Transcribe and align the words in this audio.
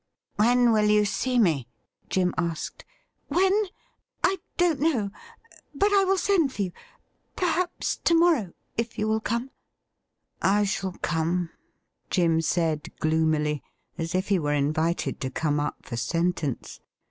'When 0.43 0.71
will 0.71 0.89
you 0.89 1.05
see 1.05 1.37
me?' 1.37 1.67
Jim 2.09 2.33
asked.' 2.35 2.85
When.'' 3.37 3.53
I 4.23 4.37
don't 4.57 4.79
know, 4.79 5.11
but 5.75 5.93
I 5.93 6.05
will 6.05 6.17
send 6.17 6.51
for 6.51 6.63
you— 6.63 6.71
^per 7.37 7.47
haps 7.47 7.97
to 8.05 8.15
morrow, 8.15 8.53
if 8.77 8.97
you 8.97 9.07
will 9.07 9.19
come.'' 9.19 9.51
I 10.57 10.63
shall 10.63 10.93
come,' 11.03 11.51
Jim 12.09 12.41
said 12.41 12.97
gloomily, 12.97 13.61
as 13.95 14.15
if 14.15 14.29
he 14.29 14.39
were 14.39 14.53
invited 14.53 15.21
to 15.21 15.29
come 15.29 15.59
up 15.59 15.85
for 15.85 15.97
sentence. 15.97 16.79